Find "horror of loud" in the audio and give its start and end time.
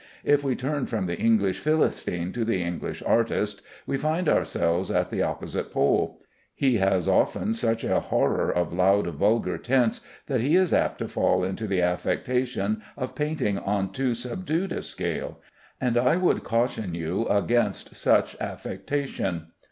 7.99-9.05